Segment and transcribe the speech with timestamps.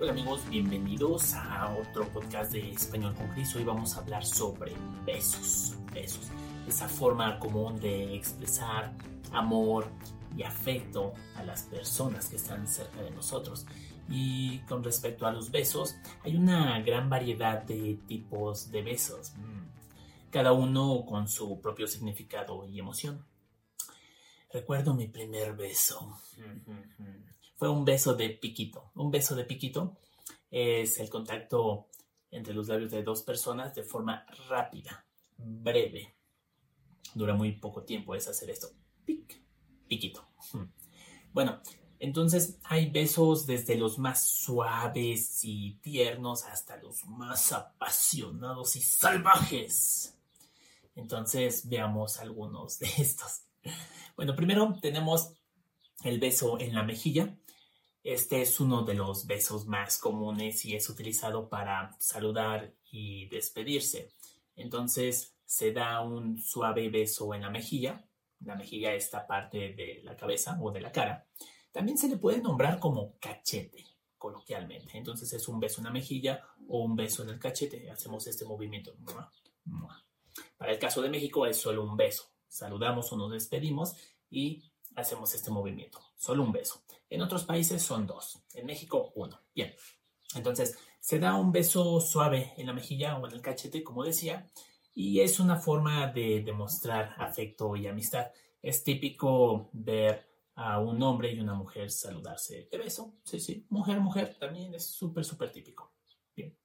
[0.00, 3.56] Hola amigos, bienvenidos a otro podcast de Español con Cris.
[3.56, 4.72] Hoy vamos a hablar sobre
[5.04, 6.28] besos, besos,
[6.68, 8.94] esa forma común de expresar
[9.32, 9.88] amor
[10.36, 13.66] y afecto a las personas que están cerca de nosotros.
[14.08, 20.30] Y con respecto a los besos, hay una gran variedad de tipos de besos, mm,
[20.30, 23.26] cada uno con su propio significado y emoción.
[24.52, 26.20] Recuerdo mi primer beso.
[27.58, 28.92] Fue un beso de piquito.
[28.94, 29.98] Un beso de piquito
[30.48, 31.88] es el contacto
[32.30, 35.04] entre los labios de dos personas de forma rápida,
[35.36, 36.14] breve.
[37.14, 38.70] Dura muy poco tiempo es hacer esto.
[39.04, 39.42] Pic,
[39.88, 40.24] piquito.
[41.32, 41.60] Bueno,
[41.98, 50.16] entonces hay besos desde los más suaves y tiernos hasta los más apasionados y salvajes.
[50.94, 53.42] Entonces veamos algunos de estos.
[54.14, 55.32] Bueno, primero tenemos
[56.04, 57.36] el beso en la mejilla.
[58.10, 64.14] Este es uno de los besos más comunes y es utilizado para saludar y despedirse.
[64.56, 68.08] Entonces se da un suave beso en la mejilla.
[68.40, 71.26] La mejilla es esta parte de la cabeza o de la cara.
[71.70, 73.84] También se le puede nombrar como cachete,
[74.16, 74.96] coloquialmente.
[74.96, 77.90] Entonces es un beso en la mejilla o un beso en el cachete.
[77.90, 78.94] Hacemos este movimiento.
[80.56, 82.32] Para el caso de México es solo un beso.
[82.48, 83.96] Saludamos o nos despedimos
[84.30, 84.62] y
[85.00, 86.00] hacemos este movimiento.
[86.16, 86.82] Solo un beso.
[87.08, 88.42] En otros países son dos.
[88.54, 89.40] En México, uno.
[89.54, 89.74] Bien.
[90.34, 94.46] Entonces, se da un beso suave en la mejilla o en el cachete, como decía,
[94.94, 98.26] y es una forma de demostrar afecto y amistad.
[98.60, 103.14] Es típico ver a un hombre y una mujer saludarse de beso.
[103.24, 103.64] Sí, sí.
[103.70, 105.92] Mujer, mujer, también es súper, súper típico.
[106.34, 106.58] Bien.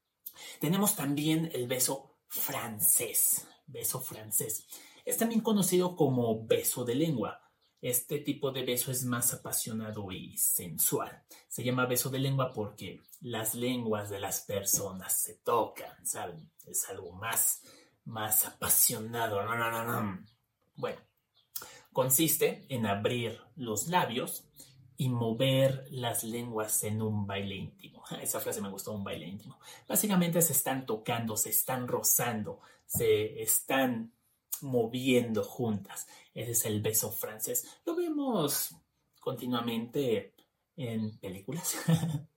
[0.60, 3.48] Tenemos también el beso francés.
[3.68, 4.66] Beso francés.
[5.06, 7.40] Es también conocido como beso de lengua.
[7.84, 11.22] Este tipo de beso es más apasionado y sensual.
[11.50, 16.50] Se llama beso de lengua porque las lenguas de las personas se tocan, ¿saben?
[16.66, 17.62] Es algo más,
[18.06, 19.44] más apasionado.
[19.44, 20.26] No, no, no, no.
[20.78, 21.02] Bueno,
[21.92, 24.46] consiste en abrir los labios
[24.96, 28.02] y mover las lenguas en un baile íntimo.
[28.22, 29.60] Esa frase me gustó, un baile íntimo.
[29.90, 34.14] Básicamente se están tocando, se están rozando, se están
[34.64, 36.08] moviendo juntas.
[36.34, 37.80] Ese es el beso francés.
[37.86, 38.76] Lo vemos
[39.20, 40.34] continuamente
[40.76, 41.78] en películas.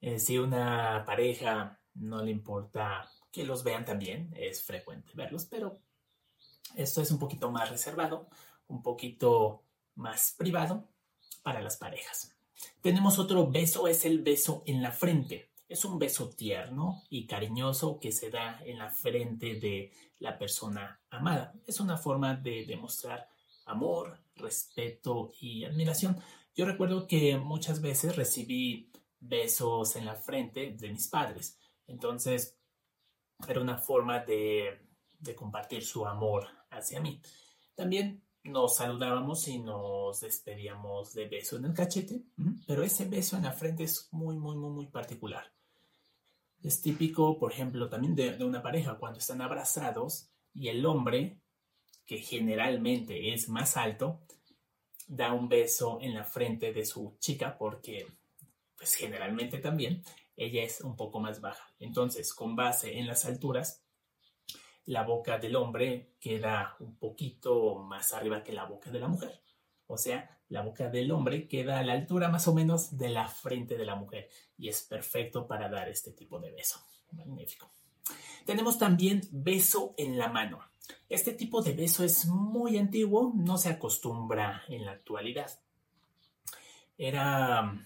[0.00, 5.80] Eh, si una pareja no le importa que los vean también, es frecuente verlos, pero
[6.76, 8.28] esto es un poquito más reservado,
[8.68, 9.64] un poquito
[9.96, 10.88] más privado
[11.42, 12.32] para las parejas.
[12.80, 15.50] Tenemos otro beso, es el beso en la frente.
[15.68, 21.00] Es un beso tierno y cariñoso que se da en la frente de la persona
[21.10, 21.54] amada.
[21.66, 23.28] Es una forma de demostrar
[23.66, 26.18] amor, respeto y admiración.
[26.54, 28.90] Yo recuerdo que muchas veces recibí
[29.20, 31.58] besos en la frente de mis padres.
[31.86, 32.58] Entonces,
[33.46, 34.80] era una forma de,
[35.18, 37.20] de compartir su amor hacia mí.
[37.74, 42.22] También nos saludábamos y nos despedíamos de beso en el cachete,
[42.66, 45.52] pero ese beso en la frente es muy, muy, muy, muy particular.
[46.62, 51.40] Es típico, por ejemplo, también de, una pareja cuando están abrazados y el hombre,
[52.06, 54.20] que generalmente es más alto,
[55.06, 58.06] da un beso en la frente de su chica porque,
[58.76, 60.02] pues generalmente también,
[60.36, 61.72] ella es un poco más baja.
[61.78, 63.84] Entonces, con base en las alturas,
[64.88, 69.42] la boca del hombre queda un poquito más arriba que la boca de la mujer.
[69.86, 73.28] O sea, la boca del hombre queda a la altura más o menos de la
[73.28, 76.80] frente de la mujer y es perfecto para dar este tipo de beso.
[77.12, 77.70] Magnífico.
[78.46, 80.60] Tenemos también beso en la mano.
[81.10, 85.50] Este tipo de beso es muy antiguo, no se acostumbra en la actualidad.
[86.96, 87.78] Era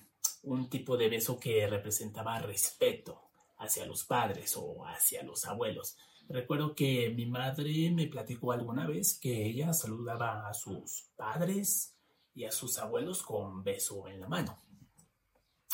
[0.45, 3.23] un tipo de beso que representaba respeto
[3.59, 5.97] hacia los padres o hacia los abuelos.
[6.29, 11.93] Recuerdo que mi madre me platicó alguna vez que ella saludaba a sus padres,
[12.35, 14.59] y a sus abuelos con beso en la mano.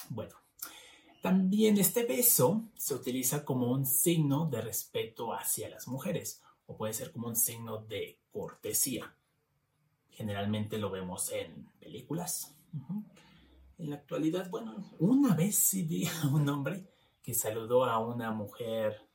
[0.08, 0.34] Bueno,
[1.22, 6.92] también este beso se utiliza como un signo de respeto hacia las mujeres o puede
[6.92, 9.14] ser como un signo de cortesía.
[10.10, 12.54] Generalmente lo vemos en películas.
[13.78, 16.88] En la actualidad, bueno, una vez sí vi a un hombre
[17.22, 19.07] que saludó a una mujer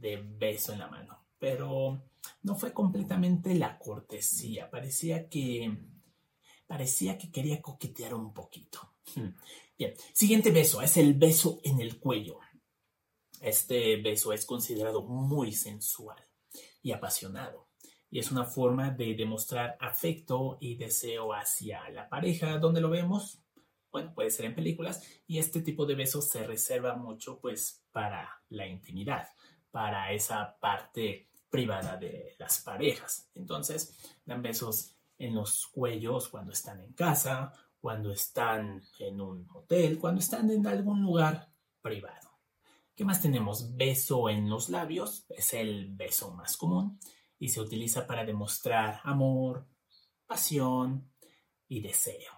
[0.00, 2.02] de beso en la mano, pero
[2.42, 4.70] no fue completamente la cortesía.
[4.70, 5.76] Parecía que
[6.66, 8.94] parecía que quería coquetear un poquito.
[9.14, 9.30] Hmm.
[9.76, 12.38] Bien, siguiente beso es el beso en el cuello.
[13.40, 16.22] Este beso es considerado muy sensual
[16.82, 17.68] y apasionado
[18.10, 22.58] y es una forma de demostrar afecto y deseo hacia la pareja.
[22.58, 23.40] ¿Dónde lo vemos?
[23.92, 28.42] bueno, puede ser en películas, y este tipo de besos se reserva mucho pues para
[28.48, 29.28] la intimidad,
[29.70, 33.28] para esa parte privada de las parejas.
[33.34, 39.98] Entonces, dan besos en los cuellos cuando están en casa, cuando están en un hotel,
[39.98, 41.52] cuando están en algún lugar
[41.82, 42.30] privado.
[42.94, 43.76] ¿Qué más tenemos?
[43.76, 46.98] Beso en los labios, es el beso más común
[47.38, 49.66] y se utiliza para demostrar amor,
[50.26, 51.10] pasión
[51.66, 52.32] y deseo.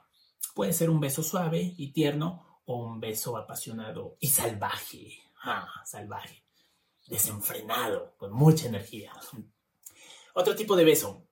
[0.55, 5.19] Puede ser un beso suave y tierno o un beso apasionado y salvaje.
[5.43, 6.44] Ah, salvaje.
[7.06, 9.12] Desenfrenado, con mucha energía.
[10.34, 11.26] Otro tipo de beso.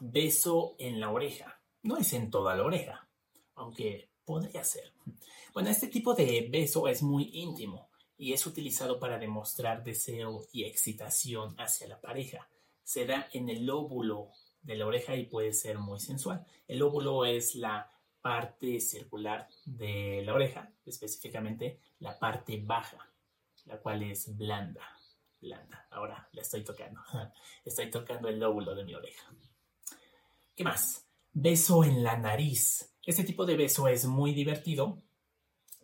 [0.00, 1.60] Beso en la oreja.
[1.82, 3.08] No es en toda la oreja,
[3.54, 4.92] aunque podría ser.
[5.54, 7.88] Bueno, este tipo de beso es muy íntimo
[8.18, 12.48] y es utilizado para demostrar deseo y excitación hacia la pareja.
[12.82, 14.30] Se da en el lóbulo
[14.62, 16.44] de la oreja y puede ser muy sensual.
[16.66, 17.90] El lóbulo es la
[18.20, 23.08] parte circular de la oreja, específicamente la parte baja,
[23.66, 24.82] la cual es blanda.
[25.40, 25.86] Blanda.
[25.90, 27.00] Ahora la estoy tocando.
[27.64, 29.30] Estoy tocando el lóbulo de mi oreja.
[30.54, 31.06] ¿Qué más?
[31.32, 32.96] Beso en la nariz.
[33.04, 35.02] Este tipo de beso es muy divertido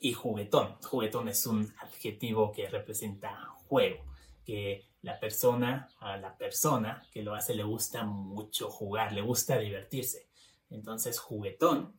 [0.01, 0.79] y juguetón.
[0.83, 4.05] Juguetón es un adjetivo que representa juego,
[4.45, 9.59] que la persona, a la persona que lo hace le gusta mucho jugar, le gusta
[9.59, 10.31] divertirse.
[10.71, 11.95] Entonces, juguetón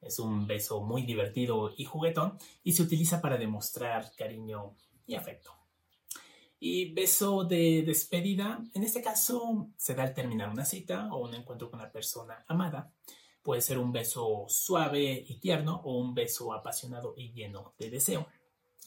[0.00, 4.76] es un beso muy divertido y juguetón y se utiliza para demostrar cariño
[5.08, 5.52] y afecto.
[6.60, 11.34] Y beso de despedida, en este caso se da al terminar una cita o un
[11.34, 12.92] encuentro con la persona amada.
[13.42, 18.28] Puede ser un beso suave y tierno o un beso apasionado y lleno de deseo.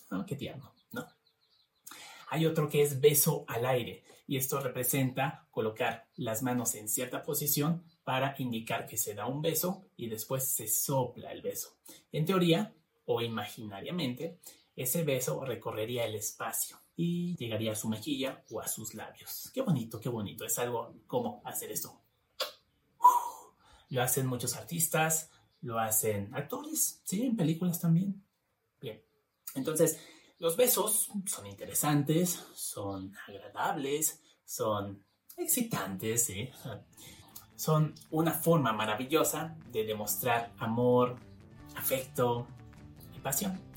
[0.10, 1.08] Ah, qué tierno, ¿no?
[2.30, 7.24] Hay otro que es beso al aire y esto representa colocar las manos en cierta
[7.24, 11.78] posición para indicar que se da un beso y después se sopla el beso.
[12.12, 12.74] En teoría
[13.06, 14.40] o imaginariamente,
[14.76, 19.52] ese beso recorrería el espacio y llegaría a su mejilla o a sus labios.
[19.54, 20.46] Qué bonito, qué bonito.
[20.46, 22.02] Es algo como hacer esto.
[23.90, 25.30] Lo hacen muchos artistas,
[25.62, 28.24] lo hacen actores, sí, en películas también.
[28.80, 29.04] Bien.
[29.56, 30.00] Entonces,
[30.40, 35.06] los besos son interesantes, son agradables, son
[35.38, 36.50] excitantes, ¿sí?
[37.56, 41.18] son una forma maravillosa de demostrar amor,
[41.76, 42.48] afecto
[43.16, 43.71] y pasión.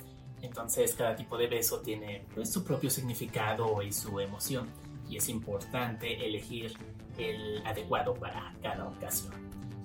[0.45, 4.69] Entonces cada tipo de beso tiene pues, su propio significado y su emoción
[5.09, 6.77] y es importante elegir
[7.19, 9.33] el adecuado para cada ocasión.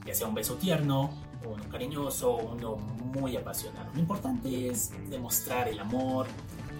[0.06, 1.12] Ya sea un beso tierno,
[1.46, 3.92] uno cariñoso, uno muy apasionado.
[3.94, 6.28] Lo importante es demostrar el amor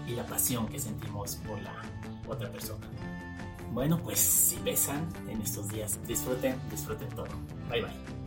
[0.06, 1.82] y la pasión que sentimos por la
[2.28, 2.86] otra persona.
[3.72, 7.28] Bueno, pues si besan en estos días, disfruten, disfruten todo.
[7.70, 8.19] Bye bye.